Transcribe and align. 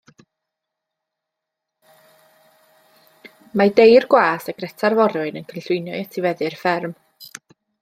Mae 3.57 3.73
Dei'r 3.81 4.09
gwas 4.15 4.51
a 4.53 4.57
Greta'r 4.61 4.97
forwyn 5.01 5.39
yn 5.43 5.47
cynllwynio 5.53 5.95
i 5.95 6.01
etifeddu'r 6.09 6.61
fferm. 6.65 6.99